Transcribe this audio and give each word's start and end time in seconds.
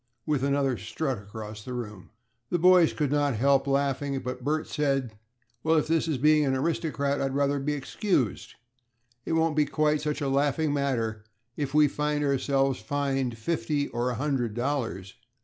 with 0.25 0.43
another 0.43 0.79
strut 0.79 1.19
across 1.19 1.63
the 1.63 1.73
room. 1.75 2.09
The 2.49 2.57
boys 2.57 2.91
could 2.91 3.11
not 3.11 3.35
help 3.35 3.67
laughing, 3.67 4.17
but 4.21 4.43
Bert 4.43 4.65
said, 4.67 5.13
"Well, 5.61 5.75
if 5.75 5.85
this 5.85 6.07
is 6.07 6.17
being 6.17 6.43
an 6.43 6.55
aristocrat, 6.55 7.21
I'd 7.21 7.35
rather 7.35 7.59
be 7.59 7.73
excused. 7.73 8.55
It 9.25 9.33
won't 9.33 9.55
be 9.55 9.65
quite 9.67 10.01
such 10.01 10.19
a 10.19 10.27
laughing 10.27 10.73
matter 10.73 11.23
if 11.55 11.75
we 11.75 11.87
find 11.87 12.23
ourselves 12.23 12.79
fined 12.79 13.37
fifty 13.37 13.89
or 13.89 14.09
a 14.09 14.15
hundred 14.15 14.55
dollars." 14.55 15.13